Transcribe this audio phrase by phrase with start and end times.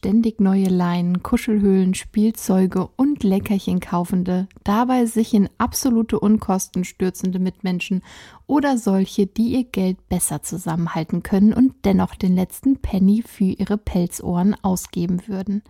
[0.00, 8.02] ständig neue Leinen, Kuschelhöhlen, Spielzeuge und Leckerchen kaufende, dabei sich in absolute Unkosten stürzende Mitmenschen
[8.46, 13.76] oder solche, die ihr Geld besser zusammenhalten können und dennoch den letzten Penny für ihre
[13.76, 15.62] Pelzohren ausgeben würden.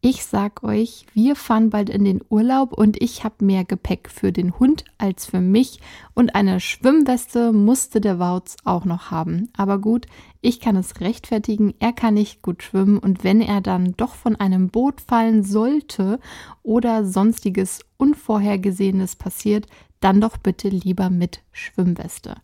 [0.00, 4.30] Ich sag euch, wir fahren bald in den Urlaub und ich habe mehr Gepäck für
[4.30, 5.80] den Hund als für mich
[6.14, 9.48] und eine Schwimmweste musste der Wautz auch noch haben.
[9.56, 10.06] Aber gut,
[10.40, 14.36] ich kann es rechtfertigen, er kann nicht gut schwimmen und wenn er dann doch von
[14.36, 16.20] einem Boot fallen sollte
[16.62, 19.66] oder sonstiges Unvorhergesehenes passiert,
[20.00, 22.36] dann doch bitte lieber mit Schwimmweste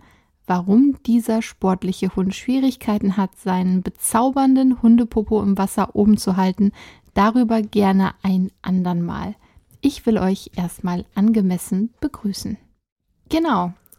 [0.46, 6.70] warum dieser sportliche Hund Schwierigkeiten hat, seinen bezaubernden Hundepopo im Wasser oben zu halten,
[7.14, 9.36] Darüber gerne ein andern Mal.
[9.80, 12.58] Ich will euch erstmal angemessen begrüßen.
[13.28, 13.72] Genau,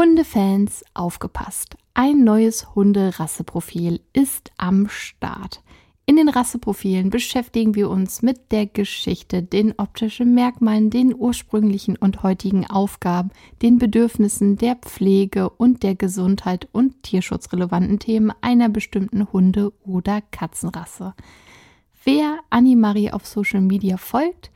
[0.00, 1.76] Hundefans, aufgepasst!
[1.92, 5.62] Ein neues Hunderasseprofil ist am Start.
[6.06, 12.22] In den Rasseprofilen beschäftigen wir uns mit der Geschichte, den optischen Merkmalen, den ursprünglichen und
[12.22, 13.28] heutigen Aufgaben,
[13.60, 21.12] den Bedürfnissen der Pflege und der Gesundheit und tierschutzrelevanten Themen einer bestimmten Hunde- oder Katzenrasse.
[22.04, 24.50] Wer Animari auf Social Media folgt,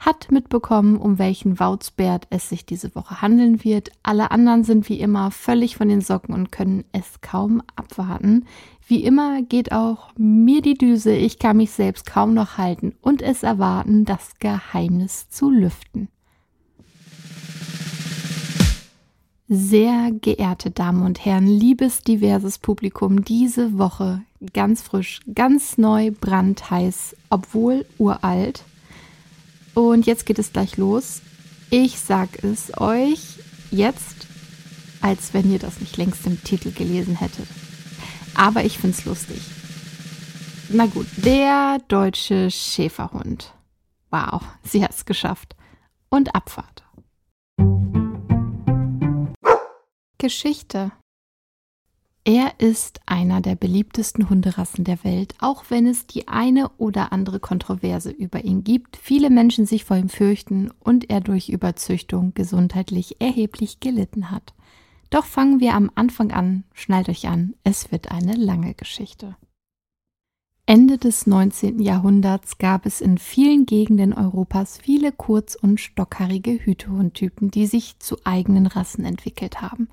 [0.00, 3.92] hat mitbekommen, um welchen Wautzbärt es sich diese Woche handeln wird.
[4.02, 8.46] Alle anderen sind wie immer völlig von den Socken und können es kaum abwarten.
[8.88, 13.20] Wie immer geht auch mir die Düse, ich kann mich selbst kaum noch halten und
[13.20, 16.08] es erwarten, das Geheimnis zu lüften.
[19.48, 24.22] Sehr geehrte Damen und Herren, liebes diverses Publikum, diese Woche
[24.54, 28.64] ganz frisch, ganz neu, brandheiß, obwohl uralt
[29.74, 31.20] und jetzt geht es gleich los.
[31.70, 33.38] Ich sag es euch
[33.70, 34.26] jetzt,
[35.00, 37.46] als wenn ihr das nicht längst im Titel gelesen hättet.
[38.34, 39.40] Aber ich find's lustig.
[40.68, 43.54] Na gut, der deutsche Schäferhund.
[44.10, 45.56] Wow, sie hat's geschafft.
[46.08, 46.84] Und Abfahrt.
[50.18, 50.92] Geschichte.
[52.32, 57.40] Er ist einer der beliebtesten Hunderassen der Welt, auch wenn es die eine oder andere
[57.40, 63.20] Kontroverse über ihn gibt, viele Menschen sich vor ihm fürchten und er durch Überzüchtung gesundheitlich
[63.20, 64.54] erheblich gelitten hat.
[65.10, 69.34] Doch fangen wir am Anfang an, schnallt euch an, es wird eine lange Geschichte.
[70.66, 71.80] Ende des 19.
[71.80, 78.18] Jahrhunderts gab es in vielen Gegenden Europas viele kurz- und stockhaarige Hütehundtypen, die sich zu
[78.22, 79.88] eigenen Rassen entwickelt haben.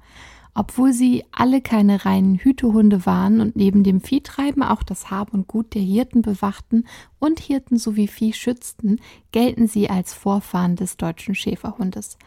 [0.59, 5.47] Obwohl sie alle keine reinen Hütehunde waren und neben dem Viehtreiben auch das Hab und
[5.47, 6.85] Gut der Hirten bewachten
[7.19, 8.99] und Hirten sowie Vieh schützten,
[9.31, 12.17] gelten sie als Vorfahren des deutschen Schäferhundes.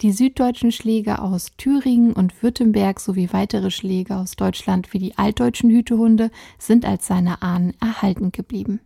[0.00, 5.68] Die süddeutschen Schläge aus Thüringen und Württemberg sowie weitere Schläge aus Deutschland wie die altdeutschen
[5.68, 8.80] Hütehunde sind als seine Ahnen erhalten geblieben.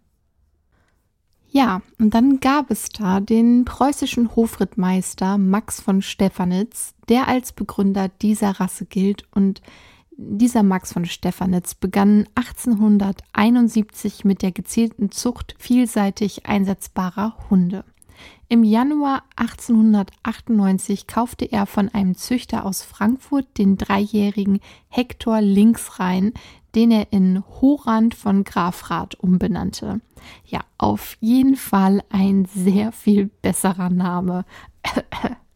[1.53, 8.09] Ja, und dann gab es da den preußischen Hofrittmeister Max von Stephanitz, der als Begründer
[8.09, 9.61] dieser Rasse gilt und
[10.17, 17.85] dieser Max von Stephanitz begann 1871 mit der gezielten Zucht vielseitig einsetzbarer Hunde.
[18.49, 26.33] Im Januar 1898 kaufte er von einem Züchter aus Frankfurt den dreijährigen Hector Linksrhein,
[26.75, 30.01] den er in Horand von Grafrath umbenannte.
[30.47, 34.45] Ja, auf jeden Fall ein sehr viel besserer Name.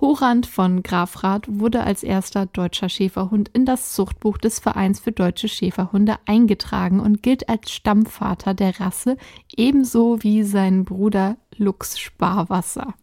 [0.00, 5.48] Horand von Grafrath wurde als erster deutscher Schäferhund in das Zuchtbuch des Vereins für deutsche
[5.48, 9.18] Schäferhunde eingetragen und gilt als Stammvater der Rasse,
[9.54, 12.94] ebenso wie sein Bruder Lux Sparwasser.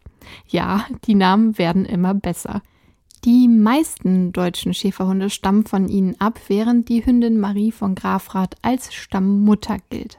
[0.48, 2.62] Ja, die Namen werden immer besser.
[3.24, 8.92] Die meisten deutschen Schäferhunde stammen von ihnen ab, während die Hündin Marie von Grafrath als
[8.92, 10.18] Stammmutter gilt.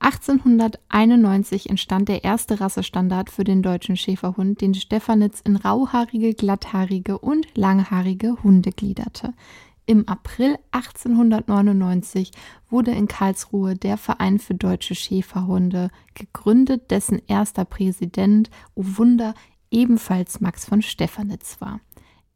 [0.00, 7.46] 1891 entstand der erste Rassestandard für den deutschen Schäferhund, den Stefanitz in rauhaarige, glatthaarige und
[7.56, 9.34] langhaarige Hunde gliederte.
[9.86, 12.30] Im April 1899
[12.68, 19.34] wurde in Karlsruhe der Verein für deutsche Schäferhunde gegründet, dessen erster Präsident, oh Wunder,
[19.70, 21.80] ebenfalls Max von Stefanitz war.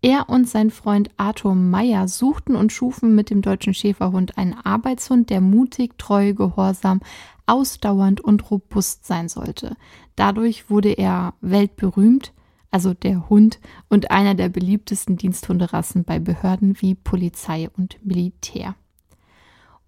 [0.05, 5.31] Er und sein Freund Arthur Meyer suchten und schufen mit dem deutschen Schäferhund einen Arbeitshund,
[5.31, 7.01] der mutig, treu, gehorsam,
[7.47, 9.77] ausdauernd und robust sein sollte.
[10.17, 12.33] Dadurch wurde er weltberühmt,
[12.71, 18.75] also der Hund, und einer der beliebtesten Diensthunderassen bei Behörden wie Polizei und Militär.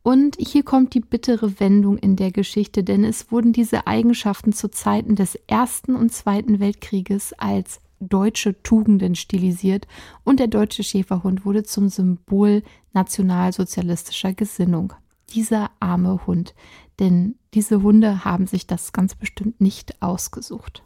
[0.02, 4.70] Und hier kommt die bittere Wendung in der Geschichte, denn es wurden diese Eigenschaften zu
[4.70, 9.86] Zeiten des Ersten und Zweiten Weltkrieges als deutsche Tugenden stilisiert
[10.22, 12.62] und der deutsche Schäferhund wurde zum Symbol
[12.92, 14.92] nationalsozialistischer Gesinnung.
[15.34, 16.54] Dieser arme Hund,
[17.00, 20.84] denn diese Hunde haben sich das ganz bestimmt nicht ausgesucht.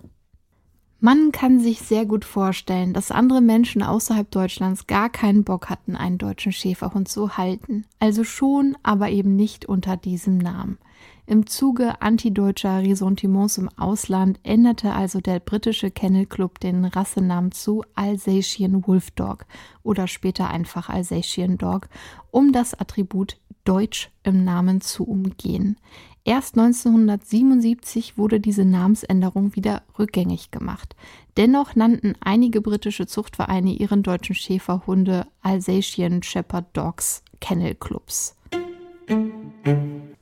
[1.00, 5.94] Man kann sich sehr gut vorstellen, dass andere Menschen außerhalb Deutschlands gar keinen Bock hatten,
[5.94, 7.84] einen deutschen Schäferhund zu halten.
[8.00, 10.78] Also schon, aber eben nicht unter diesem Namen.
[11.28, 17.84] Im Zuge antideutscher Ressentiments im Ausland änderte also der britische Kennel Club den Rassenamen zu
[17.94, 19.44] Alsatian Wolf Dog
[19.82, 21.90] oder später einfach Alsatian Dog,
[22.30, 25.76] um das Attribut Deutsch im Namen zu umgehen.
[26.24, 30.96] Erst 1977 wurde diese Namensänderung wieder rückgängig gemacht.
[31.36, 38.37] Dennoch nannten einige britische Zuchtvereine ihren deutschen Schäferhunde Alsatian Shepherd Dogs Kennel Clubs.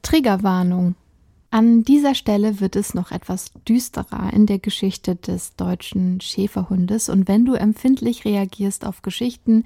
[0.03, 0.95] Triggerwarnung.
[1.51, 7.29] An dieser Stelle wird es noch etwas düsterer in der Geschichte des deutschen Schäferhundes und
[7.29, 9.65] wenn du empfindlich reagierst auf Geschichten,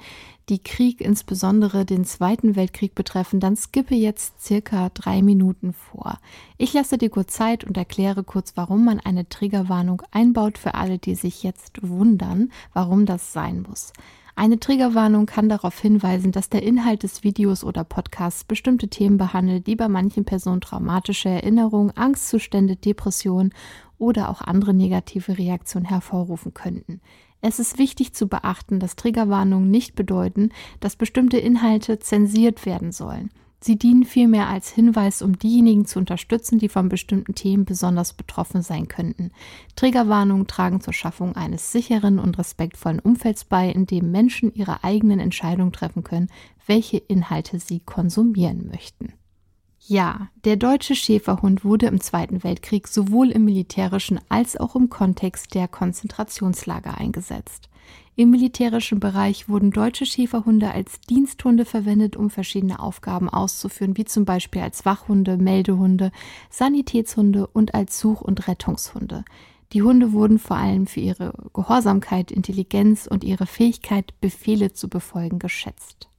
[0.51, 6.19] die Krieg, insbesondere den Zweiten Weltkrieg betreffen, dann skippe jetzt circa drei Minuten vor.
[6.59, 10.99] Ich lasse dir kurz Zeit und erkläre kurz, warum man eine Triggerwarnung einbaut für alle,
[10.99, 13.93] die sich jetzt wundern, warum das sein muss.
[14.37, 19.67] Eine Triggerwarnung kann darauf hinweisen, dass der Inhalt des Videos oder Podcasts bestimmte Themen behandelt,
[19.67, 23.53] die bei manchen Personen traumatische Erinnerungen, Angstzustände, Depressionen
[23.99, 27.01] oder auch andere negative Reaktionen hervorrufen könnten.
[27.43, 30.51] Es ist wichtig zu beachten, dass Triggerwarnungen nicht bedeuten,
[30.81, 33.31] dass bestimmte Inhalte zensiert werden sollen.
[33.63, 38.63] Sie dienen vielmehr als Hinweis, um diejenigen zu unterstützen, die von bestimmten Themen besonders betroffen
[38.63, 39.33] sein könnten.
[39.77, 45.21] Triggerwarnungen tragen zur Schaffung eines sicheren und respektvollen Umfelds bei, in dem Menschen ihre eigenen
[45.21, 46.31] Entscheidungen treffen können,
[46.67, 49.13] welche Inhalte sie konsumieren möchten.
[49.87, 55.55] Ja, der deutsche Schäferhund wurde im Zweiten Weltkrieg sowohl im militärischen als auch im Kontext
[55.55, 57.70] der Konzentrationslager eingesetzt.
[58.21, 64.27] Im militärischen Bereich wurden deutsche Schäferhunde als Diensthunde verwendet, um verschiedene Aufgaben auszuführen, wie zum
[64.27, 66.13] Beispiel als Wachhunde, Meldehunde,
[66.51, 69.25] Sanitätshunde und als Such- und Rettungshunde.
[69.73, 75.39] Die Hunde wurden vor allem für ihre Gehorsamkeit, Intelligenz und ihre Fähigkeit, Befehle zu befolgen,
[75.39, 76.10] geschätzt.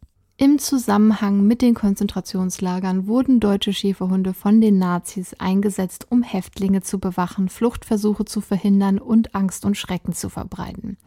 [0.43, 6.99] Im Zusammenhang mit den Konzentrationslagern wurden deutsche Schäferhunde von den Nazis eingesetzt, um Häftlinge zu
[6.99, 10.97] bewachen, Fluchtversuche zu verhindern und Angst und Schrecken zu verbreiten.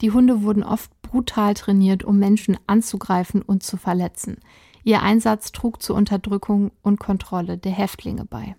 [0.00, 4.36] Die Hunde wurden oft brutal trainiert, um Menschen anzugreifen und zu verletzen.
[4.84, 8.54] Ihr Einsatz trug zur Unterdrückung und Kontrolle der Häftlinge bei.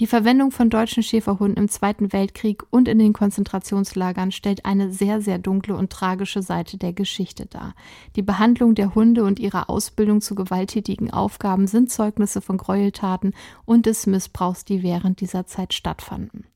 [0.00, 5.20] Die Verwendung von deutschen Schäferhunden im Zweiten Weltkrieg und in den Konzentrationslagern stellt eine sehr,
[5.20, 7.74] sehr dunkle und tragische Seite der Geschichte dar.
[8.16, 13.34] Die Behandlung der Hunde und ihre Ausbildung zu gewalttätigen Aufgaben sind Zeugnisse von Gräueltaten
[13.66, 16.46] und des Missbrauchs, die während dieser Zeit stattfanden.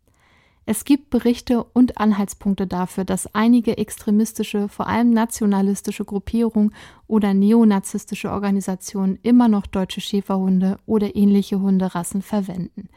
[0.66, 6.74] Es gibt Berichte und Anhaltspunkte dafür, dass einige extremistische, vor allem nationalistische Gruppierungen
[7.06, 12.88] oder neonazistische Organisationen immer noch deutsche Schäferhunde oder ähnliche Hunderassen verwenden.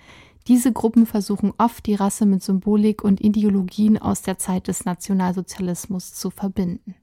[0.48, 6.13] Diese Gruppen versuchen oft, die Rasse mit Symbolik und Ideologien aus der Zeit des Nationalsozialismus
[6.13, 6.96] zu verbinden.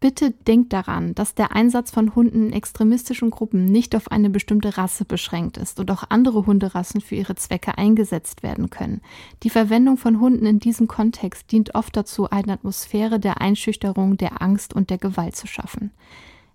[0.00, 4.76] Bitte denkt daran, dass der Einsatz von Hunden in extremistischen Gruppen nicht auf eine bestimmte
[4.76, 9.00] Rasse beschränkt ist und auch andere Hunderassen für ihre Zwecke eingesetzt werden können.
[9.42, 14.40] Die Verwendung von Hunden in diesem Kontext dient oft dazu, eine Atmosphäre der Einschüchterung, der
[14.40, 15.90] Angst und der Gewalt zu schaffen.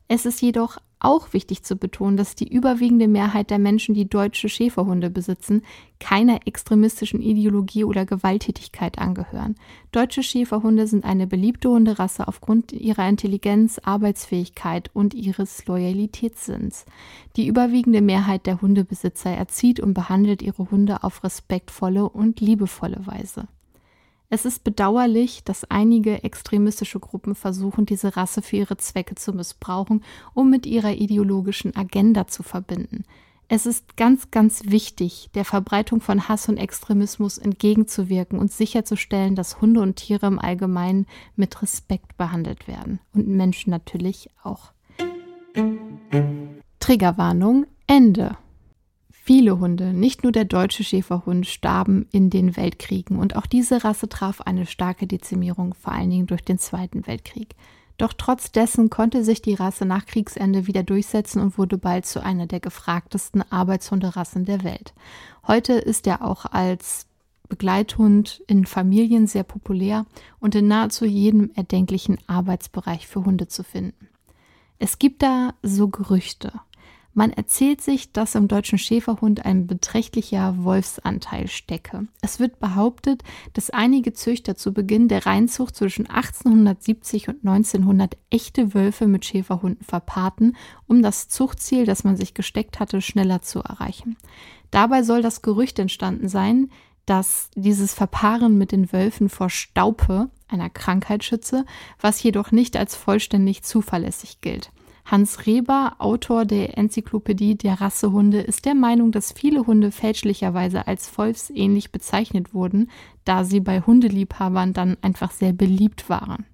[0.07, 4.49] Es ist jedoch auch wichtig zu betonen, dass die überwiegende Mehrheit der Menschen, die deutsche
[4.49, 5.61] Schäferhunde besitzen,
[5.99, 9.55] keiner extremistischen Ideologie oder Gewalttätigkeit angehören.
[9.91, 16.85] Deutsche Schäferhunde sind eine beliebte Hunderasse aufgrund ihrer Intelligenz, Arbeitsfähigkeit und ihres Loyalitätssinns.
[17.35, 23.47] Die überwiegende Mehrheit der Hundebesitzer erzieht und behandelt ihre Hunde auf respektvolle und liebevolle Weise.
[24.29, 30.03] Es ist bedauerlich, dass einige extremistische Gruppen versuchen, diese Rasse für ihre Zwecke zu missbrauchen,
[30.33, 33.05] um mit ihrer ideologischen Agenda zu verbinden.
[33.49, 39.61] Es ist ganz, ganz wichtig, der Verbreitung von Hass und Extremismus entgegenzuwirken und sicherzustellen, dass
[39.61, 42.99] Hunde und Tiere im Allgemeinen mit Respekt behandelt werden.
[43.13, 44.71] Und Menschen natürlich auch.
[46.79, 48.37] Triggerwarnung Ende.
[49.25, 54.09] Viele Hunde, nicht nur der deutsche Schäferhund, starben in den Weltkriegen und auch diese Rasse
[54.09, 57.55] traf eine starke Dezimierung, vor allen Dingen durch den Zweiten Weltkrieg.
[57.97, 62.21] Doch trotz dessen konnte sich die Rasse nach Kriegsende wieder durchsetzen und wurde bald zu
[62.21, 64.93] einer der gefragtesten Arbeitshunderassen der Welt.
[65.47, 67.05] Heute ist er auch als
[67.47, 70.05] Begleithund in Familien sehr populär
[70.41, 74.09] und in nahezu jedem erdenklichen Arbeitsbereich für Hunde zu finden.
[74.79, 76.51] Es gibt da so Gerüchte.
[77.15, 82.07] Man erzählt sich, dass im deutschen Schäferhund ein beträchtlicher Wolfsanteil stecke.
[82.21, 88.73] Es wird behauptet, dass einige Züchter zu Beginn der Reinzucht zwischen 1870 und 1900 echte
[88.73, 94.17] Wölfe mit Schäferhunden verpaarten, um das Zuchtziel, das man sich gesteckt hatte, schneller zu erreichen.
[94.71, 96.71] Dabei soll das Gerücht entstanden sein,
[97.05, 101.65] dass dieses Verpaaren mit den Wölfen vor Staupe, einer Krankheit, schütze,
[101.99, 104.71] was jedoch nicht als vollständig zuverlässig gilt.
[105.05, 111.17] Hans Reber, Autor der Enzyklopädie der Rassehunde, ist der Meinung, dass viele Hunde fälschlicherweise als
[111.17, 112.89] wolfsähnlich bezeichnet wurden,
[113.25, 116.45] da sie bei Hundeliebhabern dann einfach sehr beliebt waren.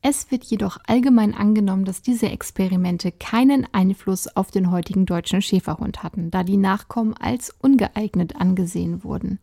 [0.00, 6.02] Es wird jedoch allgemein angenommen, dass diese Experimente keinen Einfluss auf den heutigen deutschen Schäferhund
[6.02, 9.38] hatten, da die Nachkommen als ungeeignet angesehen wurden.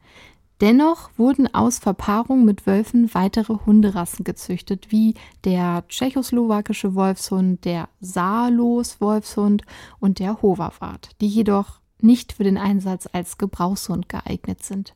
[0.62, 5.14] Dennoch wurden aus Verpaarung mit Wölfen weitere Hunderassen gezüchtet, wie
[5.46, 9.64] der tschechoslowakische Wolfshund, der Saalos-Wolfshund
[10.00, 14.96] und der Hoverwart, die jedoch nicht für den Einsatz als Gebrauchshund geeignet sind.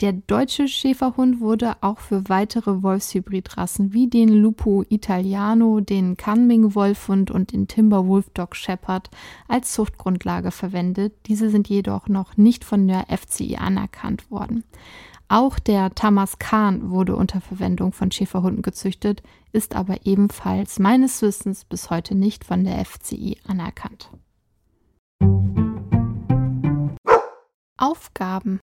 [0.00, 7.32] Der deutsche Schäferhund wurde auch für weitere Wolfshybridrassen wie den Lupo Italiano, den Canming Wolfhund
[7.32, 9.10] und den Timberwolf Dog Shepherd
[9.48, 11.14] als Zuchtgrundlage verwendet.
[11.26, 14.62] Diese sind jedoch noch nicht von der FCI anerkannt worden.
[15.26, 21.90] Auch der Tamaskan wurde unter Verwendung von Schäferhunden gezüchtet, ist aber ebenfalls meines Wissens bis
[21.90, 24.12] heute nicht von der FCI anerkannt.
[27.76, 28.60] Aufgaben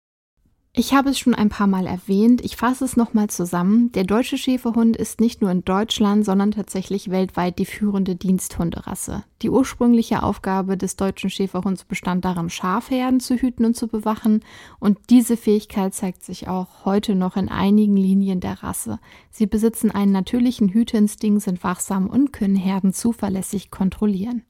[0.72, 3.90] ich habe es schon ein paar Mal erwähnt, ich fasse es nochmal zusammen.
[3.90, 9.24] Der deutsche Schäferhund ist nicht nur in Deutschland, sondern tatsächlich weltweit die führende Diensthunderasse.
[9.42, 14.44] Die ursprüngliche Aufgabe des deutschen Schäferhunds bestand darin, Schafherden zu hüten und zu bewachen,
[14.78, 19.00] und diese Fähigkeit zeigt sich auch heute noch in einigen Linien der Rasse.
[19.32, 24.44] Sie besitzen einen natürlichen Hüteinstinkt, sind wachsam und können Herden zuverlässig kontrollieren.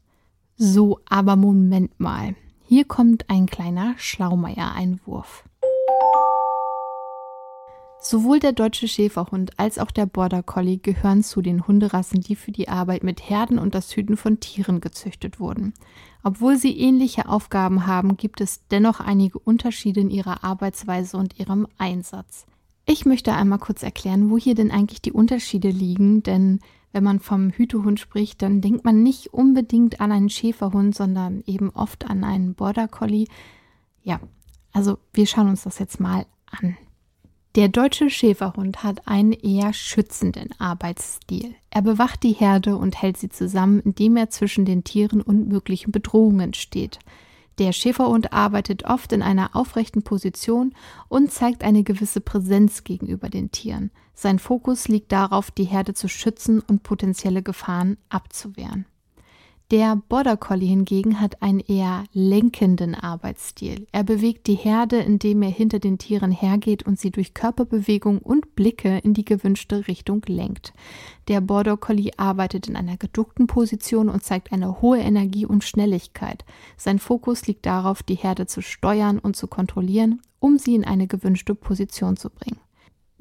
[0.59, 2.37] So, aber Moment mal.
[2.67, 5.45] Hier kommt ein kleiner Schlaumeier-Einwurf.
[8.03, 12.51] Sowohl der deutsche Schäferhund als auch der Border Collie gehören zu den Hunderassen, die für
[12.51, 15.75] die Arbeit mit Herden und das Hüten von Tieren gezüchtet wurden.
[16.23, 21.69] Obwohl sie ähnliche Aufgaben haben, gibt es dennoch einige Unterschiede in ihrer Arbeitsweise und ihrem
[21.77, 22.47] Einsatz.
[22.87, 26.61] Ich möchte einmal kurz erklären, wo hier denn eigentlich die Unterschiede liegen, denn
[26.93, 31.69] wenn man vom Hütehund spricht, dann denkt man nicht unbedingt an einen Schäferhund, sondern eben
[31.71, 33.29] oft an einen Border Collie.
[34.03, 34.21] Ja,
[34.73, 36.77] also wir schauen uns das jetzt mal an.
[37.57, 41.57] Der deutsche Schäferhund hat einen eher schützenden Arbeitsstil.
[41.71, 45.91] Er bewacht die Herde und hält sie zusammen, indem er zwischen den Tieren und möglichen
[45.91, 47.01] Bedrohungen steht.
[47.59, 50.75] Der Schäferhund arbeitet oft in einer aufrechten Position
[51.09, 53.91] und zeigt eine gewisse Präsenz gegenüber den Tieren.
[54.15, 58.87] Sein Fokus liegt darauf, die Herde zu schützen und potenzielle Gefahren abzuwehren.
[59.71, 63.87] Der Border Collie hingegen hat einen eher lenkenden Arbeitsstil.
[63.93, 68.57] Er bewegt die Herde, indem er hinter den Tieren hergeht und sie durch Körperbewegung und
[68.57, 70.73] Blicke in die gewünschte Richtung lenkt.
[71.29, 76.45] Der Border Collie arbeitet in einer geduckten Position und zeigt eine hohe Energie und Schnelligkeit.
[76.77, 81.07] Sein Fokus liegt darauf, die Herde zu steuern und zu kontrollieren, um sie in eine
[81.07, 82.59] gewünschte Position zu bringen.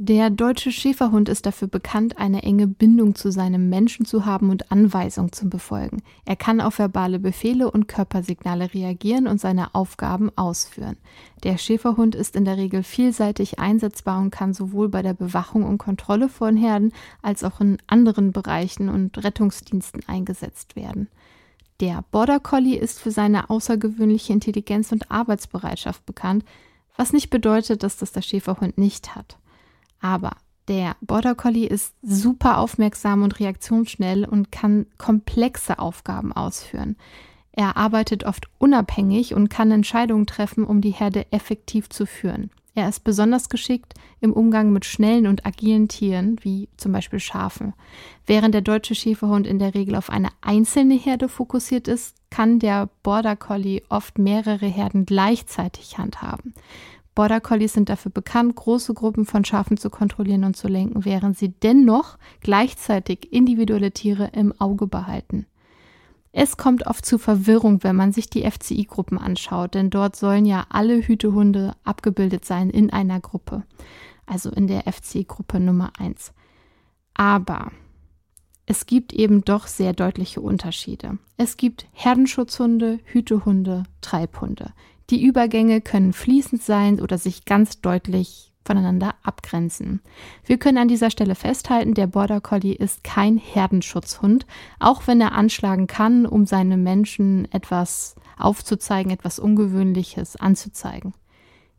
[0.01, 4.72] Der deutsche Schäferhund ist dafür bekannt, eine enge Bindung zu seinem Menschen zu haben und
[4.72, 6.01] Anweisungen zu befolgen.
[6.24, 10.96] Er kann auf verbale Befehle und Körpersignale reagieren und seine Aufgaben ausführen.
[11.44, 15.79] Der Schäferhund ist in der Regel vielseitig einsetzbar und kann sowohl bei der Bewachung und
[15.79, 21.10] Kontrolle von Herden als auch in anderen Bereichen und Rettungsdiensten eingesetzt werden.
[21.82, 26.46] Der Border Collie ist für seine außergewöhnliche Intelligenz und Arbeitsbereitschaft bekannt,
[26.96, 29.38] was nicht bedeutet, dass das der Schäferhund nicht hat.
[30.00, 30.32] Aber
[30.68, 36.96] der Border Collie ist super aufmerksam und reaktionsschnell und kann komplexe Aufgaben ausführen.
[37.51, 42.51] Er arbeitet oft unabhängig und kann Entscheidungen treffen, um die Herde effektiv zu führen.
[42.75, 47.74] Er ist besonders geschickt im Umgang mit schnellen und agilen Tieren, wie zum Beispiel Schafen.
[48.25, 52.89] Während der deutsche Schäferhund in der Regel auf eine einzelne Herde fokussiert ist, kann der
[53.03, 56.53] Border Collie oft mehrere Herden gleichzeitig handhaben.
[57.20, 61.38] Border Collies sind dafür bekannt, große Gruppen von Schafen zu kontrollieren und zu lenken, während
[61.38, 65.46] sie dennoch gleichzeitig individuelle Tiere im Auge behalten.
[66.32, 70.66] Es kommt oft zu Verwirrung, wenn man sich die FCI-Gruppen anschaut, denn dort sollen ja
[70.70, 73.64] alle Hütehunde abgebildet sein in einer Gruppe,
[74.26, 76.32] also in der FCI-Gruppe Nummer 1.
[77.16, 77.74] Aber
[78.66, 81.18] es gibt eben doch sehr deutliche Unterschiede.
[81.36, 84.72] Es gibt Herdenschutzhunde, Hütehunde, Treibhunde.
[85.10, 90.01] Die Übergänge können fließend sein oder sich ganz deutlich voneinander abgrenzen.
[90.46, 94.46] Wir können an dieser Stelle festhalten, der Border Collie ist kein Herdenschutzhund,
[94.80, 101.13] auch wenn er anschlagen kann, um seine Menschen etwas aufzuzeigen, etwas Ungewöhnliches anzuzeigen.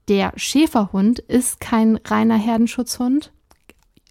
[0.09, 3.33] Der Schäferhund ist kein reiner Herdenschutzhund,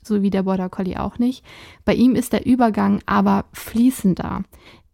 [0.01, 1.43] so wie der Border Collie auch nicht.
[1.83, 4.43] Bei ihm ist der Übergang aber fließender.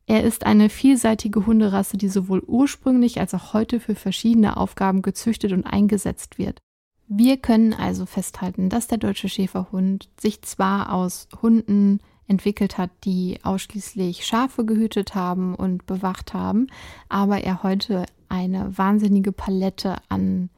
[0.08, 5.52] Er ist eine vielseitige Hunderasse, die sowohl ursprünglich als auch heute für verschiedene Aufgaben gezüchtet
[5.52, 6.60] und eingesetzt wird.
[7.08, 13.40] Wir können also festhalten, dass der deutsche Schäferhund sich zwar aus Hunden entwickelt hat, die
[13.44, 16.68] ausschließlich Schafe gehütet haben und bewacht haben,
[17.10, 20.50] aber er heute eine wahnsinnige Palette an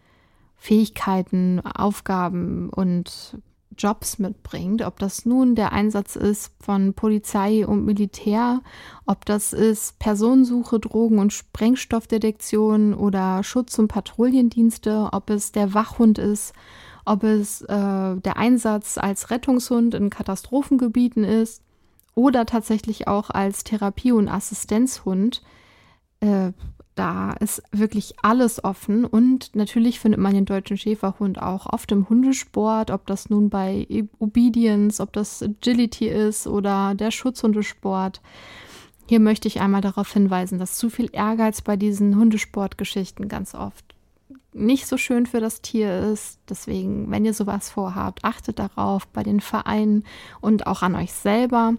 [0.56, 3.38] Fähigkeiten, Aufgaben und
[3.78, 8.62] Jobs mitbringt, ob das nun der Einsatz ist von Polizei und Militär,
[9.06, 16.18] ob das ist Personensuche, Drogen- und Sprengstoffdetektion oder Schutz- und Patrouillendienste, ob es der Wachhund
[16.18, 16.54] ist,
[17.06, 21.62] ob es äh, der Einsatz als Rettungshund in Katastrophengebieten ist
[22.16, 25.42] oder tatsächlich auch als Therapie- und Assistenzhund.
[26.20, 26.52] Äh,
[26.98, 32.10] da ist wirklich alles offen und natürlich findet man den deutschen Schäferhund auch oft im
[32.10, 33.88] Hundesport, ob das nun bei
[34.20, 38.22] Obedience, ob das Agility ist oder der Schutzhundesport.
[39.08, 43.86] Hier möchte ich einmal darauf hinweisen, dass zu viel Ehrgeiz bei diesen Hundesportgeschichten ganz oft
[44.54, 46.40] nicht so schön für das Tier ist.
[46.50, 50.04] Deswegen, wenn ihr sowas vorhabt, achtet darauf bei den Vereinen
[50.42, 51.76] und auch an euch selber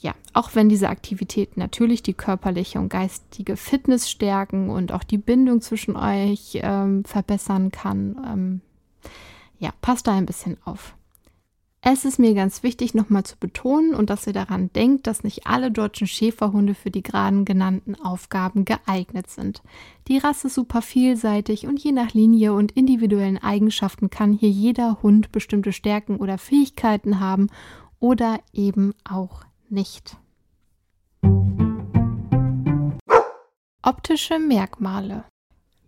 [0.00, 5.18] ja, auch wenn diese Aktivitäten natürlich die körperliche und geistige Fitness stärken und auch die
[5.18, 8.60] Bindung zwischen euch ähm, verbessern kann, ähm,
[9.58, 10.94] ja, passt da ein bisschen auf.
[11.82, 15.46] Es ist mir ganz wichtig, nochmal zu betonen und dass ihr daran denkt, dass nicht
[15.46, 19.62] alle deutschen Schäferhunde für die gerade genannten Aufgaben geeignet sind.
[20.08, 25.02] Die Rasse ist super vielseitig und je nach Linie und individuellen Eigenschaften kann hier jeder
[25.02, 27.48] Hund bestimmte Stärken oder Fähigkeiten haben
[27.98, 30.16] oder eben auch nicht.
[33.82, 35.24] Optische Merkmale.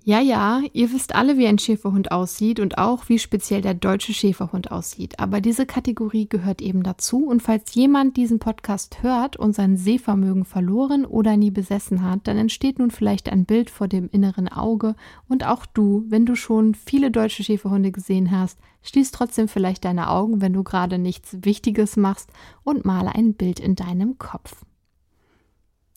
[0.04, 4.12] Ja, ja, ihr wisst alle, wie ein Schäferhund aussieht und auch, wie speziell der deutsche
[4.12, 5.20] Schäferhund aussieht.
[5.20, 7.24] Aber diese Kategorie gehört eben dazu.
[7.24, 12.36] Und falls jemand diesen Podcast hört und sein Sehvermögen verloren oder nie besessen hat, dann
[12.36, 14.96] entsteht nun vielleicht ein Bild vor dem inneren Auge.
[15.28, 20.10] Und auch du, wenn du schon viele deutsche Schäferhunde gesehen hast, schließ trotzdem vielleicht deine
[20.10, 22.28] Augen, wenn du gerade nichts Wichtiges machst
[22.64, 24.64] und male ein Bild in deinem Kopf.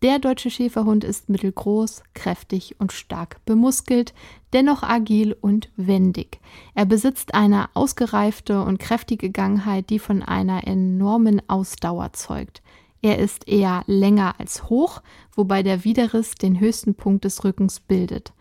[0.03, 4.13] Der deutsche Schäferhund ist mittelgroß, kräftig und stark bemuskelt,
[4.53, 6.39] dennoch agil und wendig.
[6.73, 12.61] Er besitzt eine ausgereifte und kräftige Gangheit, die von einer enormen Ausdauer zeugt.
[13.01, 15.01] Er ist eher länger als hoch,
[15.33, 18.33] wobei der Widerriss den höchsten Punkt des Rückens bildet.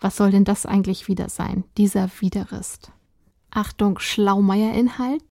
[0.00, 2.78] Was soll denn das eigentlich wieder sein, dieser Widerriss?
[3.50, 5.22] Achtung, Schlaumeier-Inhalt.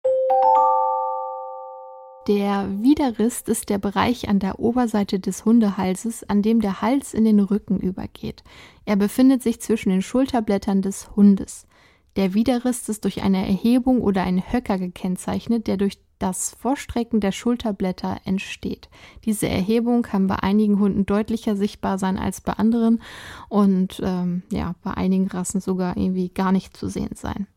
[2.27, 7.25] Der Widerrist ist der Bereich an der Oberseite des Hundehalses, an dem der Hals in
[7.25, 8.43] den Rücken übergeht.
[8.85, 11.67] Er befindet sich zwischen den Schulterblättern des Hundes.
[12.15, 17.33] Der Widerrist ist durch eine Erhebung oder einen Höcker gekennzeichnet, der durch das Vorstrecken der
[17.33, 18.89] Schulterblätter entsteht.
[19.25, 23.01] Diese Erhebung kann bei einigen Hunden deutlicher sichtbar sein als bei anderen
[23.49, 27.47] und ähm, ja, bei einigen Rassen sogar irgendwie gar nicht zu sehen sein.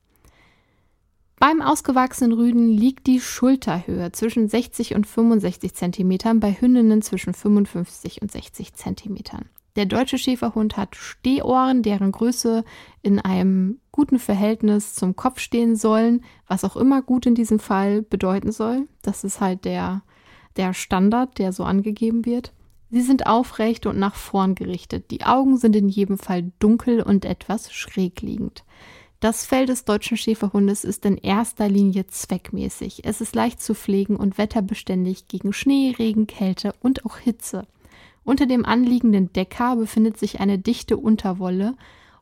[1.38, 8.22] Beim ausgewachsenen Rüden liegt die Schulterhöhe zwischen 60 und 65 cm, bei Hündinnen zwischen 55
[8.22, 9.18] und 60 cm.
[9.76, 12.64] Der deutsche Schäferhund hat Stehohren, deren Größe
[13.02, 18.00] in einem guten Verhältnis zum Kopf stehen sollen, was auch immer gut in diesem Fall
[18.00, 18.88] bedeuten soll.
[19.02, 20.02] Das ist halt der,
[20.56, 22.54] der Standard, der so angegeben wird.
[22.90, 25.10] Sie sind aufrecht und nach vorn gerichtet.
[25.10, 28.64] Die Augen sind in jedem Fall dunkel und etwas schräg liegend.
[29.20, 33.04] Das Fell des deutschen Schäferhundes ist in erster Linie zweckmäßig.
[33.04, 37.66] Es ist leicht zu pflegen und wetterbeständig gegen Schnee, Regen, Kälte und auch Hitze.
[38.24, 41.76] Unter dem anliegenden Deckhaar befindet sich eine dichte Unterwolle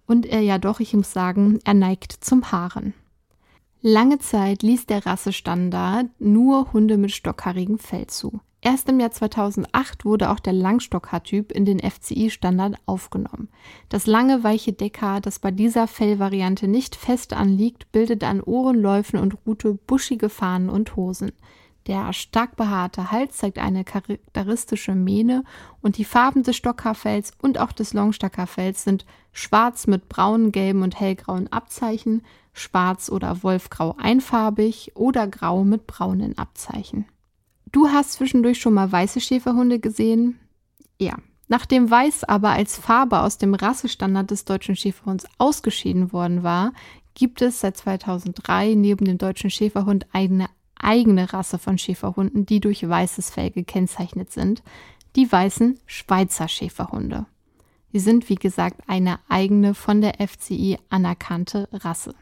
[0.07, 2.94] und er ja doch, ich muss sagen, er neigt zum Haaren.
[3.80, 8.40] Lange Zeit ließ der Rassestandard nur Hunde mit stockhaarigem Fell zu.
[8.66, 13.50] Erst im Jahr 2008 wurde auch der Langstockhaartyp in den FCI-Standard aufgenommen.
[13.90, 19.37] Das lange, weiche Deckhaar, das bei dieser Fellvariante nicht fest anliegt, bildet an Ohrenläufen und
[19.44, 21.33] Rute buschige Fahnen und Hosen.
[21.87, 25.44] Der stark behaarte Hals zeigt eine charakteristische Mähne
[25.83, 30.98] und die Farben des Stockhaarfells und auch des Longstockerfells sind schwarz mit braunen, gelben und
[30.98, 32.22] hellgrauen Abzeichen,
[32.55, 37.05] schwarz oder wolfgrau einfarbig oder grau mit braunen Abzeichen.
[37.74, 40.38] Du hast zwischendurch schon mal weiße Schäferhunde gesehen?
[41.00, 41.16] Ja.
[41.48, 46.72] Nachdem Weiß aber als Farbe aus dem Rassestandard des deutschen Schäferhunds ausgeschieden worden war,
[47.14, 52.88] gibt es seit 2003 neben dem deutschen Schäferhund eine eigene Rasse von Schäferhunden, die durch
[52.88, 54.62] weißes Fell gekennzeichnet sind,
[55.16, 57.26] die weißen Schweizer Schäferhunde.
[57.92, 62.14] Sie sind, wie gesagt, eine eigene von der FCI anerkannte Rasse.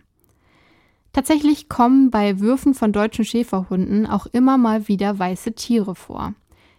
[1.13, 6.35] Tatsächlich kommen bei Würfen von deutschen Schäferhunden auch immer mal wieder weiße Tiere vor.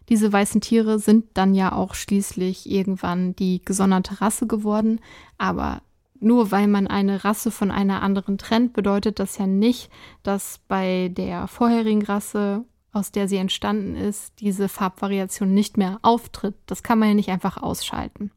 [0.10, 5.00] Diese weißen Tiere sind dann ja auch schließlich irgendwann die gesonderte Rasse geworden,
[5.38, 5.82] aber
[6.20, 9.90] nur weil man eine Rasse von einer anderen trennt, bedeutet das ja nicht,
[10.24, 16.56] dass bei der vorherigen Rasse, aus der sie entstanden ist, diese Farbvariation nicht mehr auftritt.
[16.66, 18.32] Das kann man ja nicht einfach ausschalten.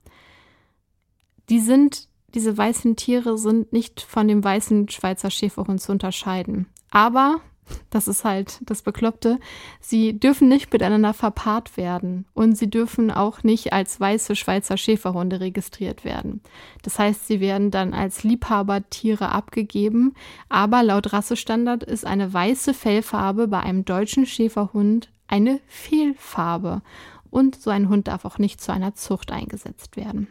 [1.49, 6.67] Die sind, diese weißen Tiere sind nicht von dem weißen Schweizer Schäferhund zu unterscheiden.
[6.91, 7.41] Aber
[7.89, 9.41] das ist halt das Bekloppte.
[9.81, 15.41] Sie dürfen nicht miteinander verpaart werden und sie dürfen auch nicht als weiße Schweizer Schäferhunde
[15.41, 16.43] registriert werden.
[16.83, 20.13] Das heißt, sie werden dann als Liebhabertiere abgegeben,
[20.51, 26.83] aber laut Rassestandard ist eine weiße Fellfarbe bei einem deutschen Schäferhund eine Fehlfarbe
[27.31, 30.29] und so ein Hund darf auch nicht zu einer Zucht eingesetzt werden.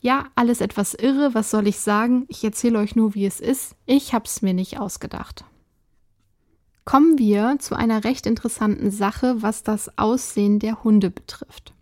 [0.00, 2.24] Ja, alles etwas irre, was soll ich sagen?
[2.28, 3.74] Ich erzähle euch nur, wie es ist.
[3.86, 5.44] Ich habe es mir nicht ausgedacht
[6.88, 11.74] kommen wir zu einer recht interessanten Sache, was das Aussehen der Hunde betrifft.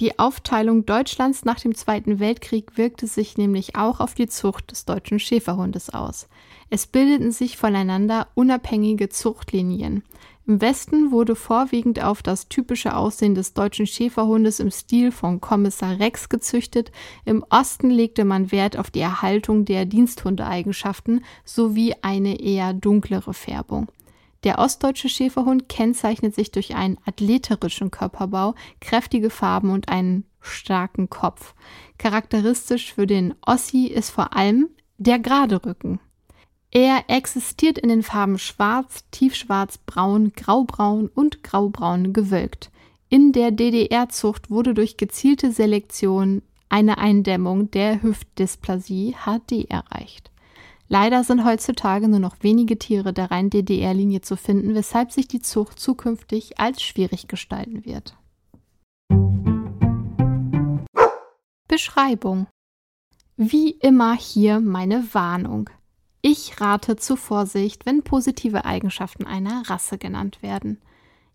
[0.00, 4.86] Die Aufteilung Deutschlands nach dem Zweiten Weltkrieg wirkte sich nämlich auch auf die Zucht des
[4.86, 6.28] deutschen Schäferhundes aus.
[6.70, 10.02] Es bildeten sich voneinander unabhängige Zuchtlinien.
[10.46, 15.98] Im Westen wurde vorwiegend auf das typische Aussehen des deutschen Schäferhundes im Stil von Kommissar
[15.98, 16.92] Rex gezüchtet,
[17.24, 23.90] im Osten legte man Wert auf die Erhaltung der Diensthundeeigenschaften sowie eine eher dunklere Färbung.
[24.44, 31.54] Der ostdeutsche Schäferhund kennzeichnet sich durch einen athleterischen Körperbau, kräftige Farben und einen starken Kopf.
[31.96, 36.00] Charakteristisch für den Ossi ist vor allem der gerade Rücken.
[36.76, 42.72] Er existiert in den Farben schwarz, tiefschwarz, braun, graubraun und graubraun gewölkt.
[43.08, 50.32] In der DDR-Zucht wurde durch gezielte Selektion eine Eindämmung der Hüftdysplasie HD erreicht.
[50.88, 55.40] Leider sind heutzutage nur noch wenige Tiere der reinen DDR-Linie zu finden, weshalb sich die
[55.40, 58.16] Zucht zukünftig als schwierig gestalten wird.
[61.68, 62.48] Beschreibung
[63.36, 65.70] Wie immer hier meine Warnung.
[66.26, 70.80] Ich rate zu Vorsicht, wenn positive Eigenschaften einer Rasse genannt werden.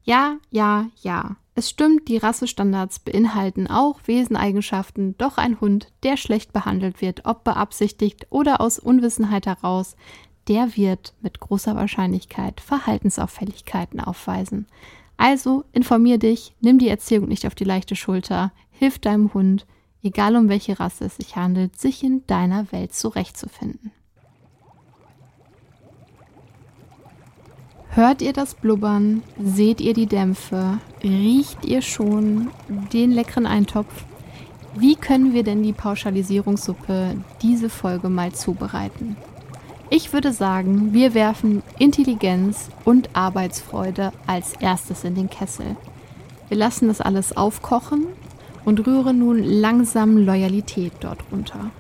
[0.02, 1.36] Ja, ja, ja.
[1.54, 7.44] Es stimmt, die Rassestandards beinhalten auch Weseneigenschaften, doch ein Hund, der schlecht behandelt wird, ob
[7.44, 9.96] beabsichtigt oder aus Unwissenheit heraus,
[10.48, 14.66] der wird mit großer Wahrscheinlichkeit Verhaltensauffälligkeiten aufweisen.
[15.18, 19.68] Also informier dich, nimm die Erziehung nicht auf die leichte Schulter, hilf deinem Hund,
[20.02, 23.92] egal um welche Rasse es sich handelt, sich in deiner Welt zurechtzufinden.
[27.92, 29.24] Hört ihr das Blubbern?
[29.44, 30.78] Seht ihr die Dämpfe?
[31.04, 32.50] Riecht ihr schon
[32.94, 34.06] den leckeren Eintopf?
[34.76, 39.18] Wie können wir denn die Pauschalisierungssuppe diese Folge mal zubereiten?
[39.90, 45.76] Ich würde sagen, wir werfen Intelligenz und Arbeitsfreude als erstes in den Kessel.
[46.48, 48.06] Wir lassen das alles aufkochen
[48.66, 51.72] und rühren nun langsam Loyalität dort runter.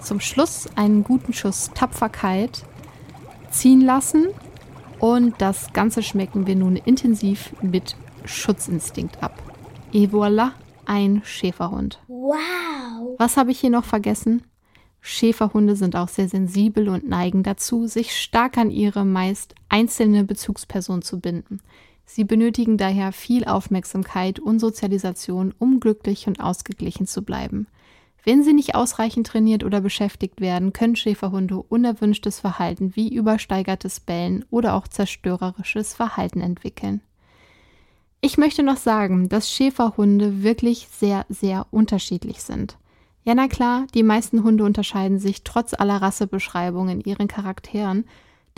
[0.00, 2.64] Zum Schluss einen guten Schuss Tapferkeit
[3.50, 4.28] ziehen lassen
[4.98, 9.42] und das Ganze schmecken wir nun intensiv mit Schutzinstinkt ab.
[9.92, 10.50] Et voilà,
[10.86, 12.00] ein Schäferhund.
[12.08, 13.16] Wow!
[13.18, 14.42] Was habe ich hier noch vergessen?
[15.00, 21.02] Schäferhunde sind auch sehr sensibel und neigen dazu, sich stark an ihre meist einzelne Bezugsperson
[21.02, 21.60] zu binden.
[22.04, 27.66] Sie benötigen daher viel Aufmerksamkeit und Sozialisation, um glücklich und ausgeglichen zu bleiben.
[28.24, 34.44] Wenn sie nicht ausreichend trainiert oder beschäftigt werden, können Schäferhunde unerwünschtes Verhalten wie übersteigertes Bellen
[34.50, 37.00] oder auch zerstörerisches Verhalten entwickeln.
[38.20, 42.76] Ich möchte noch sagen, dass Schäferhunde wirklich sehr, sehr unterschiedlich sind.
[43.24, 48.06] Ja, na klar, die meisten Hunde unterscheiden sich trotz aller Rassebeschreibungen in ihren Charakteren,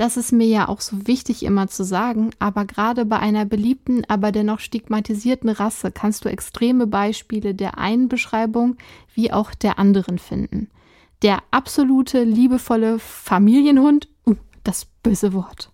[0.01, 4.03] das ist mir ja auch so wichtig immer zu sagen, aber gerade bei einer beliebten,
[4.09, 8.79] aber dennoch stigmatisierten Rasse kannst du extreme Beispiele der einen Beschreibung
[9.15, 10.71] wie auch der anderen finden.
[11.21, 15.71] Der absolute liebevolle Familienhund, uh, das böse Wort,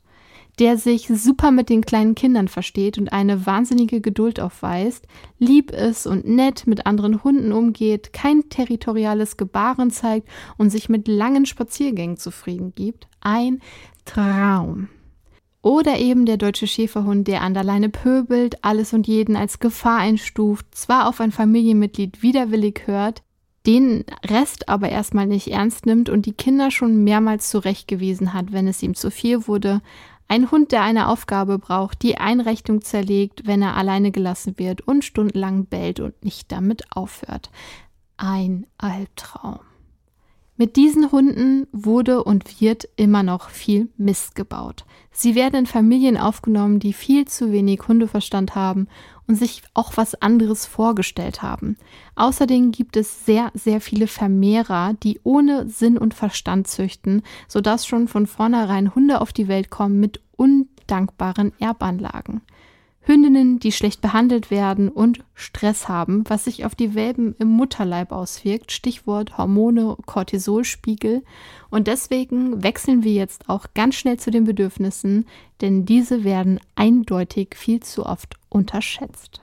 [0.59, 5.07] der sich super mit den kleinen Kindern versteht und eine wahnsinnige Geduld aufweist,
[5.39, 11.07] lieb ist und nett mit anderen Hunden umgeht, kein territoriales Gebaren zeigt und sich mit
[11.07, 13.07] langen Spaziergängen zufrieden gibt.
[13.21, 13.61] Ein
[14.07, 14.89] Traum.
[15.61, 19.99] Oder eben der deutsche Schäferhund, der an der Leine pöbelt, alles und jeden als Gefahr
[19.99, 23.23] einstuft, zwar auf ein Familienmitglied widerwillig hört,
[23.67, 28.69] den Rest aber erstmal nicht ernst nimmt und die Kinder schon mehrmals zurechtgewiesen hat, wenn
[28.69, 29.83] es ihm zu viel wurde.
[30.29, 35.05] Ein Hund, der eine Aufgabe braucht, die Einrichtung zerlegt, wenn er alleine gelassen wird und
[35.05, 37.51] stundenlang bellt und nicht damit aufhört.
[38.17, 39.59] Ein Albtraum.
[40.59, 44.87] Mit diesen Hunden wurde und wird immer noch viel Mist gebaut.
[45.11, 48.89] Sie werden in Familien aufgenommen, die viel zu wenig Hundeverstand haben
[49.27, 51.77] und sich auch was anderes vorgestellt haben.
[52.15, 58.09] Außerdem gibt es sehr, sehr viele Vermehrer, die ohne Sinn und Verstand züchten, sodass schon
[58.09, 62.41] von vornherein Hunde auf die Welt kommen mit undankbaren Erbanlagen.
[63.09, 68.11] Hündinnen, die schlecht behandelt werden und Stress haben, was sich auf die Welpen im Mutterleib
[68.11, 68.73] auswirkt.
[68.73, 71.23] Stichwort Hormone, Cortisolspiegel.
[71.71, 75.25] Und deswegen wechseln wir jetzt auch ganz schnell zu den Bedürfnissen,
[75.61, 79.41] denn diese werden eindeutig viel zu oft unterschätzt.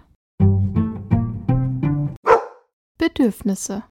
[2.98, 3.84] Bedürfnisse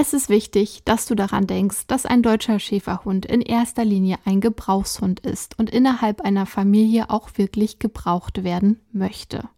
[0.00, 4.40] es ist wichtig, dass du daran denkst, dass ein deutscher Schäferhund in erster Linie ein
[4.40, 9.48] Gebrauchshund ist und innerhalb einer Familie auch wirklich gebraucht werden möchte.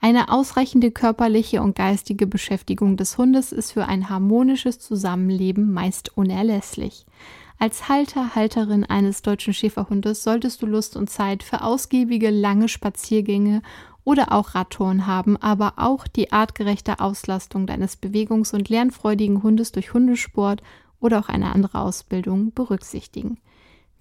[0.00, 7.06] Eine ausreichende körperliche und geistige Beschäftigung des Hundes ist für ein harmonisches Zusammenleben meist unerlässlich.
[7.58, 13.62] Als Halter, Halterin eines deutschen Schäferhundes solltest du Lust und Zeit für ausgiebige, lange Spaziergänge
[14.04, 19.92] oder auch Radtouren haben, aber auch die artgerechte Auslastung deines bewegungs- und lernfreudigen Hundes durch
[19.92, 20.62] Hundesport
[21.00, 23.38] oder auch eine andere Ausbildung berücksichtigen.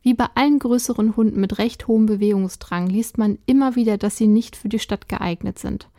[0.01, 4.27] Wie bei allen größeren Hunden mit recht hohem Bewegungsdrang liest man immer wieder, dass sie
[4.27, 5.89] nicht für die Stadt geeignet sind.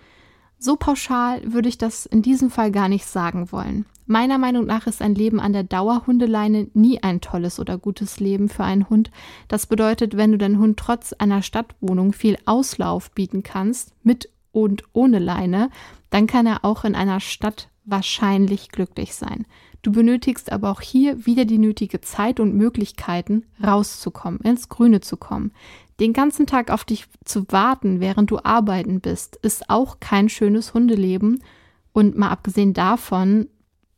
[0.58, 3.86] So pauschal würde ich das in diesem Fall gar nicht sagen wollen.
[4.10, 8.48] Meiner Meinung nach ist ein Leben an der Dauerhundeleine nie ein tolles oder gutes Leben
[8.48, 9.12] für einen Hund.
[9.46, 14.82] Das bedeutet, wenn du deinen Hund trotz einer Stadtwohnung viel Auslauf bieten kannst, mit und
[14.94, 15.70] ohne Leine,
[16.10, 19.46] dann kann er auch in einer Stadt wahrscheinlich glücklich sein.
[19.80, 25.18] Du benötigst aber auch hier wieder die nötige Zeit und Möglichkeiten, rauszukommen, ins Grüne zu
[25.18, 25.52] kommen.
[26.00, 30.74] Den ganzen Tag auf dich zu warten, während du arbeiten bist, ist auch kein schönes
[30.74, 31.44] Hundeleben.
[31.92, 33.46] Und mal abgesehen davon,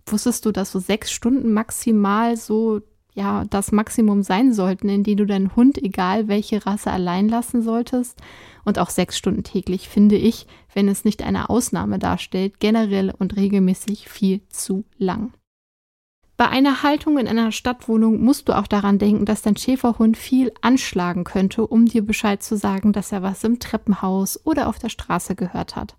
[0.06, 2.80] wusstest du, dass so sechs Stunden maximal so
[3.14, 7.62] ja das Maximum sein sollten, in die du deinen Hund, egal welche Rasse, allein lassen
[7.62, 8.18] solltest.
[8.64, 13.36] Und auch sechs Stunden täglich finde ich, wenn es nicht eine Ausnahme darstellt, generell und
[13.36, 15.32] regelmäßig viel zu lang.
[16.36, 20.52] Bei einer Haltung in einer Stadtwohnung musst du auch daran denken, dass dein Schäferhund viel
[20.60, 24.88] anschlagen könnte, um dir Bescheid zu sagen, dass er was im Treppenhaus oder auf der
[24.88, 25.94] Straße gehört hat.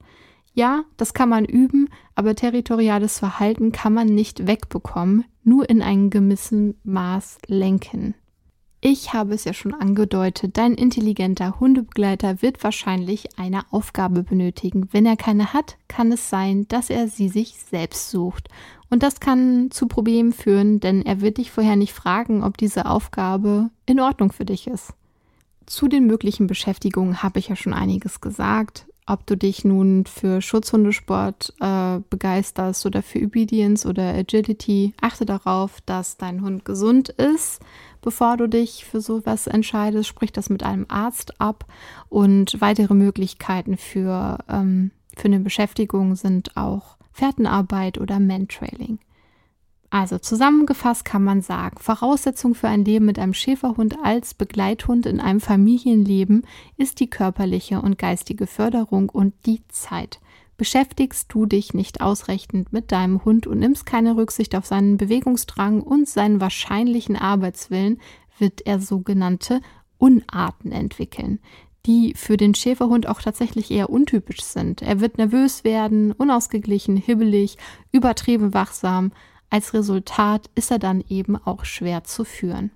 [0.53, 6.09] Ja, das kann man üben, aber territoriales Verhalten kann man nicht wegbekommen, nur in einem
[6.09, 8.13] gewissen Maß lenken.
[8.85, 14.89] Ich habe es ja schon angedeutet, dein intelligenter Hundebegleiter wird wahrscheinlich eine Aufgabe benötigen.
[14.91, 18.49] Wenn er keine hat, kann es sein, dass er sie sich selbst sucht.
[18.89, 22.85] Und das kann zu Problemen führen, denn er wird dich vorher nicht fragen, ob diese
[22.85, 24.93] Aufgabe in Ordnung für dich ist.
[25.65, 28.85] Zu den möglichen Beschäftigungen habe ich ja schon einiges gesagt.
[29.05, 35.81] Ob du dich nun für Schutzhundesport äh, begeisterst oder für Obedience oder Agility, achte darauf,
[35.81, 37.61] dass dein Hund gesund ist
[38.03, 40.07] bevor du dich für sowas entscheidest.
[40.07, 41.65] Sprich das mit einem Arzt ab.
[42.09, 48.99] Und weitere Möglichkeiten für, ähm, für eine Beschäftigung sind auch Fährtenarbeit oder Mantrailing.
[49.93, 55.19] Also zusammengefasst kann man sagen, Voraussetzung für ein Leben mit einem Schäferhund als Begleithund in
[55.19, 60.19] einem Familienleben ist die körperliche und geistige Förderung und die Zeit.
[60.57, 65.81] Beschäftigst du dich nicht ausreichend mit deinem Hund und nimmst keine Rücksicht auf seinen Bewegungsdrang
[65.81, 68.01] und seinen wahrscheinlichen Arbeitswillen,
[68.39, 69.61] wird er sogenannte
[69.99, 71.37] Unarten entwickeln,
[71.85, 74.81] die für den Schäferhund auch tatsächlich eher untypisch sind.
[74.81, 77.57] Er wird nervös werden, unausgeglichen, hibbelig,
[77.91, 79.11] übertrieben wachsam.
[79.53, 82.71] Als Resultat ist er dann eben auch schwer zu führen.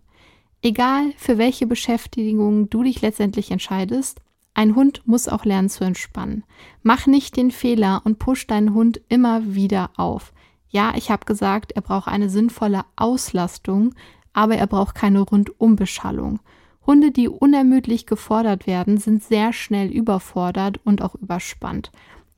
[0.62, 4.22] Egal für welche Beschäftigung du dich letztendlich entscheidest,
[4.54, 6.44] ein Hund muss auch lernen zu entspannen.
[6.84, 10.34] Mach nicht den Fehler und push deinen Hund immer wieder auf.
[10.70, 13.96] Ja, ich habe gesagt, er braucht eine sinnvolle Auslastung,
[14.34, 16.42] aber er braucht keine Rundumbeschallung.
[16.86, 21.92] Hunde, die unermüdlich gefordert werden, sind sehr schnell überfordert und auch überspannt.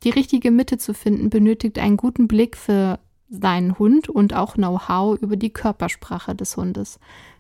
[0.04, 2.99] Die richtige Mitte zu finden benötigt einen guten Blick für
[3.30, 7.00] seinen Hund und auch Know-how über die Körpersprache des Hundes.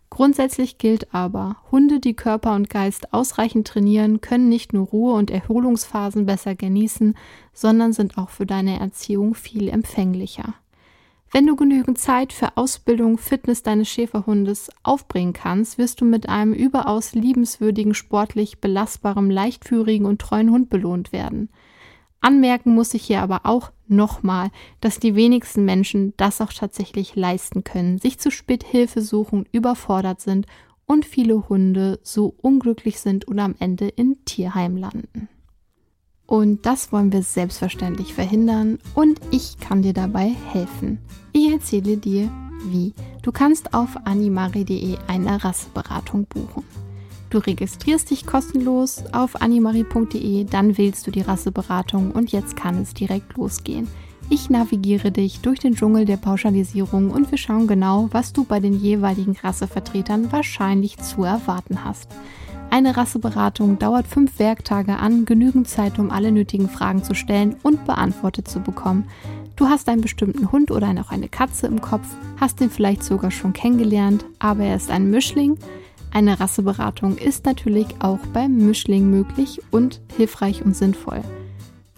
[0.09, 5.29] Grundsätzlich gilt aber, Hunde, die Körper und Geist ausreichend trainieren, können nicht nur Ruhe- und
[5.29, 7.15] Erholungsphasen besser genießen,
[7.53, 10.55] sondern sind auch für deine Erziehung viel empfänglicher.
[11.31, 16.53] Wenn du genügend Zeit für Ausbildung, Fitness deines Schäferhundes aufbringen kannst, wirst du mit einem
[16.53, 21.49] überaus liebenswürdigen, sportlich belastbaren, leichtführigen und treuen Hund belohnt werden.
[22.19, 24.49] Anmerken muss ich hier aber auch nochmal,
[24.81, 30.21] dass die wenigsten Menschen das auch tatsächlich leisten können, sich zu spät Hilfe suchen, überfordert
[30.21, 30.45] sind
[30.85, 35.29] und viele Hunde so unglücklich sind und am Ende in Tierheim landen.
[36.25, 40.99] Und das wollen wir selbstverständlich verhindern und ich kann dir dabei helfen.
[41.33, 42.31] Ich erzähle dir,
[42.65, 42.93] wie.
[43.23, 46.63] Du kannst auf animari.de eine Rasseberatung buchen.
[47.29, 52.95] Du registrierst dich kostenlos auf animari.de, dann wählst du die Rasseberatung und jetzt kann es
[52.95, 53.87] direkt losgehen.
[54.31, 58.59] Ich navigiere dich durch den Dschungel der Pauschalisierung und wir schauen genau, was du bei
[58.59, 62.09] den jeweiligen Rassevertretern wahrscheinlich zu erwarten hast.
[62.71, 67.85] Eine Rasseberatung dauert fünf Werktage an, genügend Zeit, um alle nötigen Fragen zu stellen und
[67.85, 69.05] beantwortet zu bekommen.
[69.55, 72.07] Du hast einen bestimmten Hund oder auch eine Katze im Kopf,
[72.39, 75.57] hast ihn vielleicht sogar schon kennengelernt, aber er ist ein Mischling.
[76.11, 81.21] Eine Rasseberatung ist natürlich auch beim Mischling möglich und hilfreich und sinnvoll.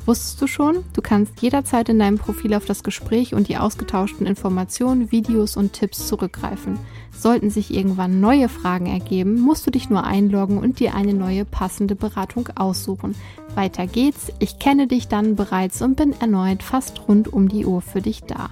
[0.05, 0.83] Wusstest du schon?
[0.93, 5.73] Du kannst jederzeit in deinem Profil auf das Gespräch und die ausgetauschten Informationen, Videos und
[5.73, 6.79] Tipps zurückgreifen.
[7.15, 11.45] Sollten sich irgendwann neue Fragen ergeben, musst du dich nur einloggen und dir eine neue
[11.45, 13.15] passende Beratung aussuchen.
[13.53, 17.81] Weiter geht's, ich kenne dich dann bereits und bin erneut fast rund um die Uhr
[17.81, 18.49] für dich da.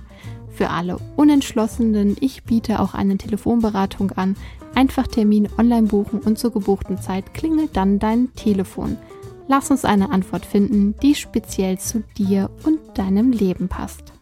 [0.51, 4.35] Für alle Unentschlossenen, ich biete auch eine Telefonberatung an.
[4.75, 8.97] Einfach Termin online buchen und zur gebuchten Zeit klingelt dann dein Telefon.
[9.47, 14.13] Lass uns eine Antwort finden, die speziell zu dir und deinem Leben passt.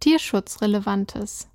[0.00, 1.48] Tierschutzrelevantes.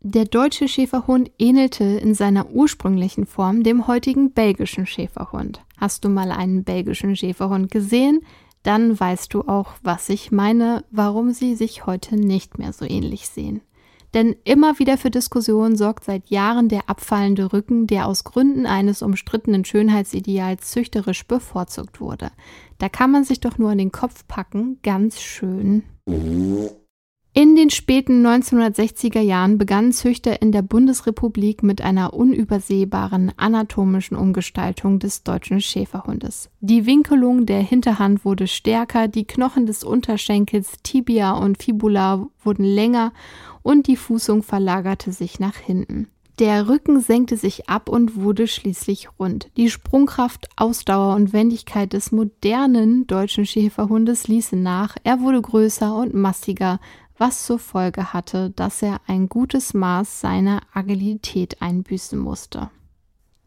[0.00, 5.64] Der deutsche Schäferhund ähnelte in seiner ursprünglichen Form dem heutigen belgischen Schäferhund.
[5.76, 8.20] Hast du mal einen belgischen Schäferhund gesehen?
[8.62, 13.28] Dann weißt du auch, was ich meine, warum sie sich heute nicht mehr so ähnlich
[13.28, 13.62] sehen.
[14.14, 19.02] Denn immer wieder für Diskussionen sorgt seit Jahren der abfallende Rücken, der aus Gründen eines
[19.02, 22.30] umstrittenen Schönheitsideals züchterisch bevorzugt wurde.
[22.78, 25.82] Da kann man sich doch nur an den Kopf packen, ganz schön.
[27.38, 35.00] In den späten 1960er Jahren begannen Züchter in der Bundesrepublik mit einer unübersehbaren anatomischen Umgestaltung
[35.00, 36.48] des deutschen Schäferhundes.
[36.60, 43.12] Die Winkelung der Hinterhand wurde stärker, die Knochen des Unterschenkels, Tibia und Fibula wurden länger
[43.66, 46.06] und die Fußung verlagerte sich nach hinten.
[46.38, 49.48] Der Rücken senkte sich ab und wurde schließlich rund.
[49.56, 54.96] Die Sprungkraft, Ausdauer und Wendigkeit des modernen deutschen Schäferhundes ließen nach.
[55.02, 56.78] Er wurde größer und massiger,
[57.18, 62.70] was zur Folge hatte, dass er ein gutes Maß seiner Agilität einbüßen musste.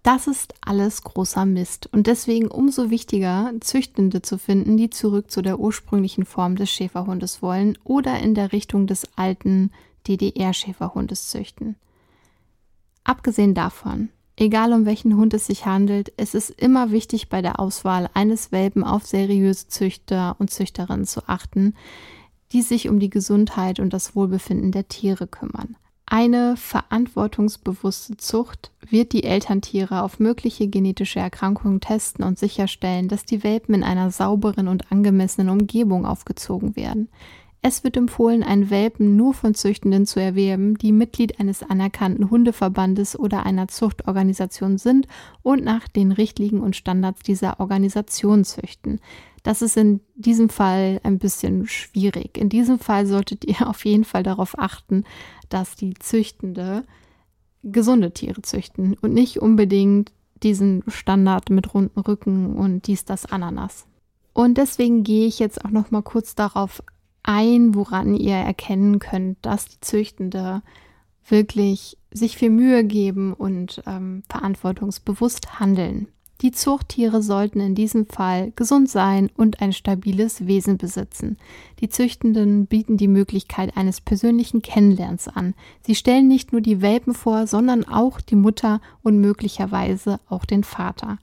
[0.03, 5.41] Das ist alles großer Mist und deswegen umso wichtiger, Züchtende zu finden, die zurück zu
[5.41, 9.71] der ursprünglichen Form des Schäferhundes wollen oder in der Richtung des alten
[10.07, 11.75] DDR-Schäferhundes züchten.
[13.03, 17.59] Abgesehen davon, egal um welchen Hund es sich handelt, es ist immer wichtig bei der
[17.59, 21.75] Auswahl eines Welpen auf seriöse Züchter und Züchterinnen zu achten,
[22.51, 25.75] die sich um die Gesundheit und das Wohlbefinden der Tiere kümmern.
[26.11, 33.43] Eine verantwortungsbewusste Zucht wird die Elterntiere auf mögliche genetische Erkrankungen testen und sicherstellen, dass die
[33.43, 37.09] Welpen in einer sauberen und angemessenen Umgebung aufgezogen werden.
[37.61, 43.19] Es wird empfohlen, einen Welpen nur von Züchtenden zu erwerben, die Mitglied eines anerkannten Hundeverbandes
[43.19, 45.07] oder einer Zuchtorganisation sind
[45.43, 49.01] und nach den Richtlinien und Standards dieser Organisation züchten.
[49.43, 52.37] Das ist in diesem Fall ein bisschen schwierig.
[52.37, 55.03] In diesem Fall solltet ihr auf jeden Fall darauf achten,
[55.49, 56.85] dass die Züchtende
[57.63, 63.85] gesunde Tiere züchten und nicht unbedingt diesen Standard mit runden Rücken und dies, das, Ananas.
[64.31, 66.81] Und deswegen gehe ich jetzt auch noch mal kurz darauf
[67.29, 70.63] ein, woran ihr erkennen könnt, dass die Züchtende
[71.27, 76.07] wirklich sich viel Mühe geben und ähm, verantwortungsbewusst handeln.
[76.41, 81.37] Die Zuchttiere sollten in diesem Fall gesund sein und ein stabiles Wesen besitzen.
[81.81, 85.53] Die Züchtenden bieten die Möglichkeit eines persönlichen Kennenlernens an.
[85.85, 90.63] Sie stellen nicht nur die Welpen vor, sondern auch die Mutter und möglicherweise auch den
[90.63, 91.19] Vater.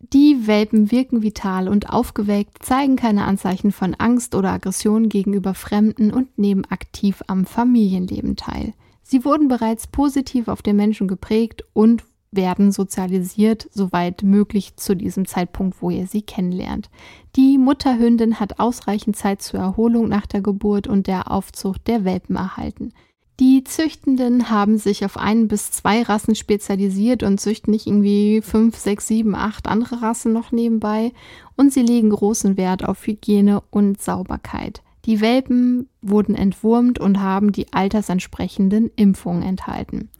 [0.00, 6.10] Die Welpen wirken vital und aufgeweckt, zeigen keine Anzeichen von Angst oder Aggression gegenüber Fremden
[6.10, 8.72] und nehmen aktiv am Familienleben teil.
[9.02, 15.26] Sie wurden bereits positiv auf den Menschen geprägt und werden sozialisiert, soweit möglich zu diesem
[15.26, 16.88] Zeitpunkt, wo ihr sie kennenlernt.
[17.36, 22.36] Die Mutterhündin hat ausreichend Zeit zur Erholung nach der Geburt und der Aufzucht der Welpen
[22.36, 22.92] erhalten.
[23.40, 28.76] Die Züchtenden haben sich auf ein bis zwei Rassen spezialisiert und züchten nicht irgendwie fünf,
[28.76, 31.12] sechs, sieben, acht andere Rassen noch nebenbei
[31.56, 34.82] und sie legen großen Wert auf Hygiene und Sauberkeit.
[35.06, 40.10] Die Welpen wurden entwurmt und haben die altersentsprechenden Impfungen enthalten.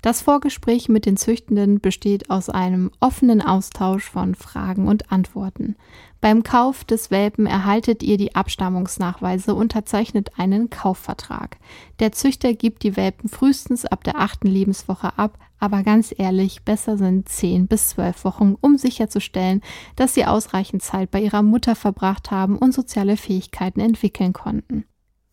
[0.00, 5.74] Das Vorgespräch mit den Züchtenden besteht aus einem offenen Austausch von Fragen und Antworten.
[6.20, 11.58] Beim Kauf des Welpen erhaltet ihr die Abstammungsnachweise, unterzeichnet einen Kaufvertrag.
[11.98, 16.96] Der Züchter gibt die Welpen frühestens ab der achten Lebenswoche ab, aber ganz ehrlich, besser
[16.96, 19.62] sind zehn bis zwölf Wochen, um sicherzustellen,
[19.96, 24.84] dass sie ausreichend Zeit bei ihrer Mutter verbracht haben und soziale Fähigkeiten entwickeln konnten.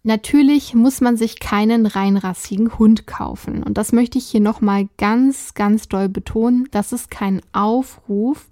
[0.07, 3.63] Natürlich muss man sich keinen reinrassigen Hund kaufen.
[3.63, 6.67] Und das möchte ich hier nochmal ganz, ganz doll betonen.
[6.69, 8.47] Das ist kein Aufruf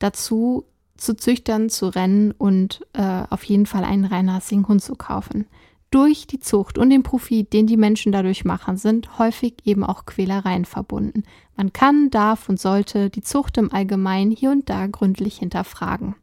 [0.00, 0.64] dazu,
[0.96, 5.46] zu Züchtern zu rennen und äh, auf jeden Fall einen reinrassigen Hund zu kaufen.
[5.92, 10.04] Durch die Zucht und den Profit, den die Menschen dadurch machen, sind häufig eben auch
[10.04, 11.22] Quälereien verbunden.
[11.56, 16.16] Man kann, darf und sollte die Zucht im Allgemeinen hier und da gründlich hinterfragen.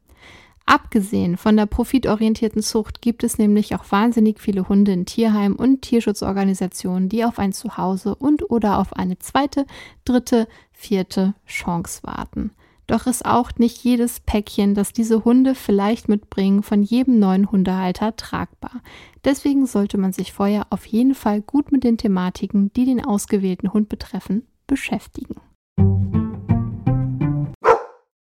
[0.68, 5.84] Abgesehen von der profitorientierten Zucht gibt es nämlich auch wahnsinnig viele Hunde in Tierheimen und
[5.84, 9.68] Tierschutzorganisationen, die auf ein Zuhause und oder auf eine zweite,
[10.06, 12.52] dritte, vierte Chance warten.
[12.88, 18.16] Doch ist auch nicht jedes Päckchen, das diese Hunde vielleicht mitbringen, von jedem neuen Hundehalter
[18.16, 18.82] tragbar.
[19.24, 23.74] Deswegen sollte man sich vorher auf jeden Fall gut mit den Thematiken, die den ausgewählten
[23.74, 25.36] Hund betreffen, beschäftigen.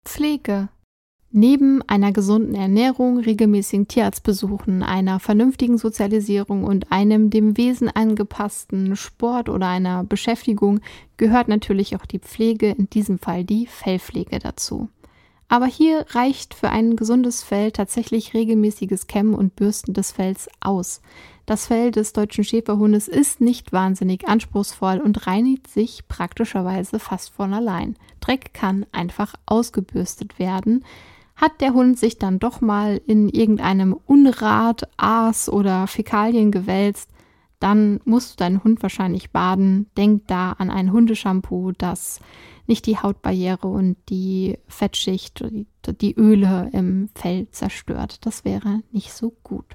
[0.06, 0.70] Pflege
[1.38, 9.50] Neben einer gesunden Ernährung, regelmäßigen Tierarztbesuchen, einer vernünftigen Sozialisierung und einem dem Wesen angepassten Sport
[9.50, 10.80] oder einer Beschäftigung
[11.18, 14.88] gehört natürlich auch die Pflege, in diesem Fall die Fellpflege dazu.
[15.50, 21.02] Aber hier reicht für ein gesundes Fell tatsächlich regelmäßiges Kämmen und Bürsten des Fells aus.
[21.46, 27.54] Das Fell des deutschen Schäferhundes ist nicht wahnsinnig anspruchsvoll und reinigt sich praktischerweise fast von
[27.54, 27.98] allein.
[28.22, 30.86] Dreck kann einfach ausgebürstet werden
[31.36, 37.10] hat der Hund sich dann doch mal in irgendeinem Unrat, Aas oder Fäkalien gewälzt,
[37.60, 39.88] dann musst du deinen Hund wahrscheinlich baden.
[39.98, 42.20] Denk da an ein Hundeshampoo, das
[42.68, 45.68] nicht die Hautbarriere und die Fettschicht, die,
[46.02, 48.26] die Öle im Fell zerstört.
[48.26, 49.66] Das wäre nicht so gut.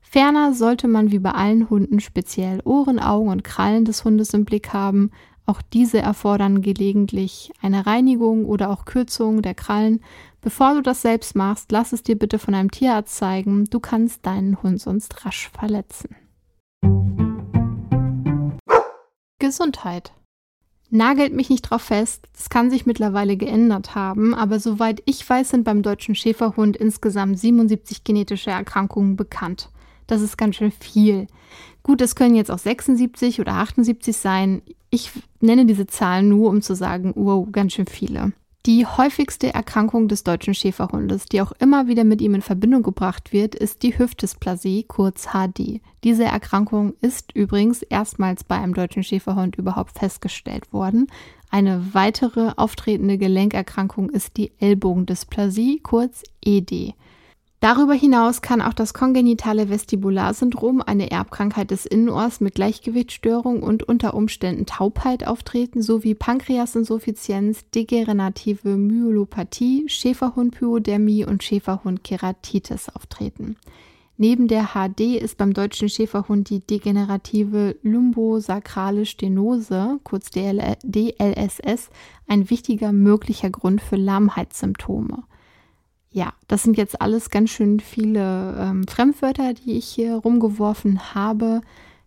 [0.00, 4.44] Ferner sollte man wie bei allen Hunden speziell Ohren, Augen und Krallen des Hundes im
[4.44, 5.10] Blick haben.
[5.46, 10.00] Auch diese erfordern gelegentlich eine Reinigung oder auch Kürzung der Krallen,
[10.42, 13.64] Bevor du das selbst machst, lass es dir bitte von einem Tierarzt zeigen.
[13.66, 16.16] Du kannst deinen Hund sonst rasch verletzen.
[19.38, 20.12] Gesundheit.
[20.90, 25.50] Nagelt mich nicht drauf fest, das kann sich mittlerweile geändert haben, aber soweit ich weiß,
[25.50, 29.70] sind beim deutschen Schäferhund insgesamt 77 genetische Erkrankungen bekannt.
[30.06, 31.26] Das ist ganz schön viel.
[31.82, 34.62] Gut, es können jetzt auch 76 oder 78 sein.
[34.90, 38.32] Ich nenne diese Zahlen nur, um zu sagen, wow, ganz schön viele.
[38.64, 43.32] Die häufigste Erkrankung des deutschen Schäferhundes, die auch immer wieder mit ihm in Verbindung gebracht
[43.32, 45.80] wird, ist die Hüftdysplasie, kurz HD.
[46.04, 51.08] Diese Erkrankung ist übrigens erstmals bei einem deutschen Schäferhund überhaupt festgestellt worden.
[51.50, 56.94] Eine weitere auftretende Gelenkerkrankung ist die Ellbogendysplasie, kurz ED.
[57.62, 64.14] Darüber hinaus kann auch das kongenitale Vestibularsyndrom, eine Erbkrankheit des Innenohrs mit Gleichgewichtsstörung und unter
[64.14, 73.54] Umständen Taubheit auftreten, sowie Pankreasinsuffizienz, degenerative Myelopathie, Schäferhundpyodermie und Schäferhundkeratitis auftreten.
[74.16, 81.90] Neben der HD ist beim deutschen Schäferhund die degenerative Lumbosakrale Stenose, kurz DLSS,
[82.26, 85.22] ein wichtiger möglicher Grund für Lahmheitssymptome
[86.12, 91.62] ja, das sind jetzt alles ganz schön viele ähm, Fremdwörter, die ich hier rumgeworfen habe.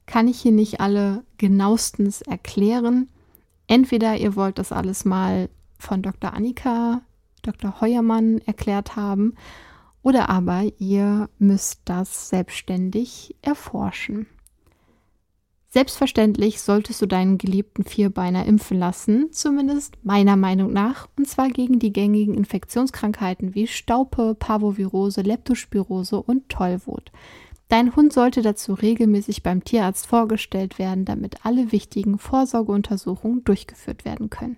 [0.05, 3.09] Kann ich hier nicht alle genauestens erklären.
[3.67, 5.49] Entweder ihr wollt das alles mal
[5.79, 6.33] von Dr.
[6.33, 7.01] Annika,
[7.41, 7.81] Dr.
[7.81, 9.33] Heuermann erklärt haben,
[10.03, 14.27] oder aber ihr müsst das selbstständig erforschen.
[15.75, 21.79] Selbstverständlich solltest du deinen geliebten Vierbeiner impfen lassen, zumindest meiner Meinung nach, und zwar gegen
[21.79, 27.11] die gängigen Infektionskrankheiten wie Staupe, Parvovirose, Leptospirose und Tollwut.
[27.67, 34.29] Dein Hund sollte dazu regelmäßig beim Tierarzt vorgestellt werden, damit alle wichtigen Vorsorgeuntersuchungen durchgeführt werden
[34.29, 34.55] können.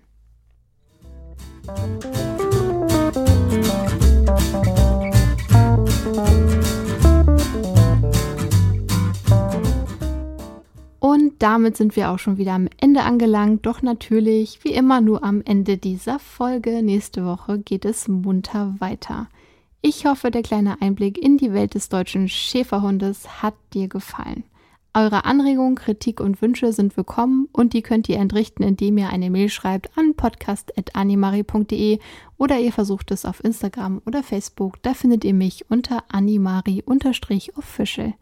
[11.40, 13.66] Damit sind wir auch schon wieder am Ende angelangt.
[13.66, 16.82] Doch natürlich, wie immer, nur am Ende dieser Folge.
[16.82, 19.28] Nächste Woche geht es munter weiter.
[19.82, 24.44] Ich hoffe, der kleine Einblick in die Welt des deutschen Schäferhundes hat dir gefallen.
[24.94, 29.30] Eure Anregungen, Kritik und Wünsche sind willkommen und die könnt ihr entrichten, indem ihr eine
[29.30, 32.00] Mail schreibt an podcast.animari.de
[32.38, 34.82] oder ihr versucht es auf Instagram oder Facebook.
[34.82, 38.16] Da findet ihr mich unter animari-official.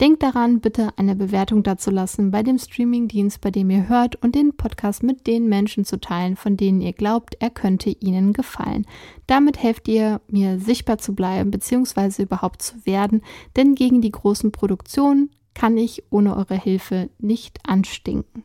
[0.00, 4.34] Denkt daran, bitte eine Bewertung dazu lassen bei dem Streamingdienst, bei dem ihr hört und
[4.34, 8.86] den Podcast mit den Menschen zu teilen, von denen ihr glaubt, er könnte ihnen gefallen.
[9.26, 12.22] Damit helft ihr mir sichtbar zu bleiben bzw.
[12.22, 13.20] überhaupt zu werden,
[13.56, 18.44] denn gegen die großen Produktionen kann ich ohne eure Hilfe nicht anstinken.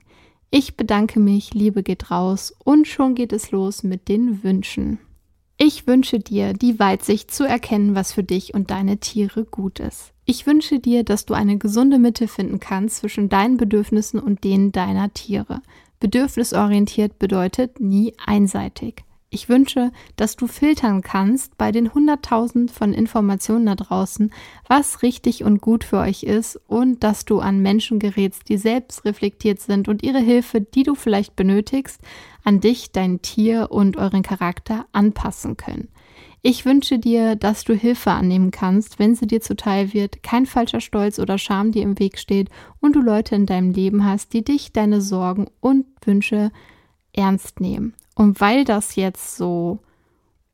[0.52, 5.00] Ich bedanke mich, Liebe geht raus und schon geht es los mit den Wünschen.
[5.58, 10.15] Ich wünsche dir die Weitsicht zu erkennen, was für dich und deine Tiere gut ist.
[10.28, 14.72] Ich wünsche dir, dass du eine gesunde Mitte finden kannst zwischen deinen Bedürfnissen und denen
[14.72, 15.62] deiner Tiere.
[16.00, 19.04] Bedürfnisorientiert bedeutet nie einseitig.
[19.30, 24.32] Ich wünsche, dass du filtern kannst bei den 100.000 von Informationen da draußen,
[24.68, 29.04] was richtig und gut für euch ist und dass du an Menschen gerätst, die selbst
[29.06, 32.02] reflektiert sind und ihre Hilfe, die du vielleicht benötigst,
[32.44, 35.90] an dich, dein Tier und euren Charakter anpassen können.
[36.48, 40.80] Ich wünsche dir, dass du Hilfe annehmen kannst, wenn sie dir zuteil wird, kein falscher
[40.80, 44.44] Stolz oder Scham dir im Weg steht und du Leute in deinem Leben hast, die
[44.46, 46.52] dich, deine Sorgen und Wünsche
[47.14, 47.96] ernst nehmen.
[48.14, 49.80] Und weil das jetzt so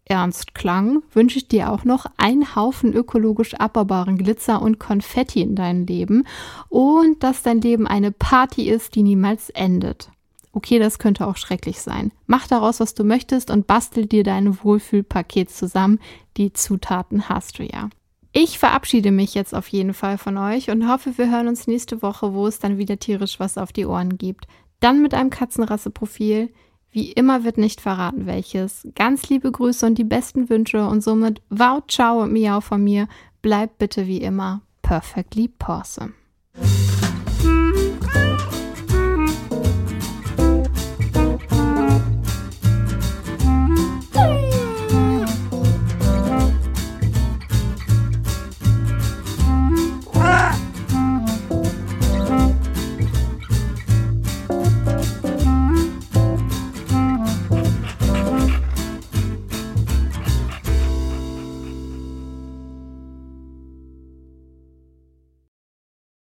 [0.06, 5.58] ernst klang, wünsche ich dir auch noch einen Haufen ökologisch abbaubaren Glitzer und Konfetti in
[5.58, 6.24] deinem Leben
[6.70, 10.10] und dass dein Leben eine Party ist, die niemals endet.
[10.54, 12.12] Okay, das könnte auch schrecklich sein.
[12.28, 16.00] Mach daraus, was du möchtest und bastel dir dein Wohlfühlpaket zusammen.
[16.38, 17.90] Die Zutaten hast du ja.
[18.34, 22.02] Ich verabschiede mich jetzt auf jeden Fall von euch und hoffe, wir hören uns nächste
[22.02, 24.46] Woche, wo es dann wieder tierisch was auf die Ohren gibt.
[24.80, 26.50] Dann mit einem Katzenrasseprofil.
[26.94, 28.88] Wie immer wird nicht verraten, welches.
[28.96, 33.08] Ganz liebe Grüße und die besten Wünsche und somit wow, ciao und miau von mir.
[33.42, 36.21] Bleibt bitte wie immer perfectly awesome.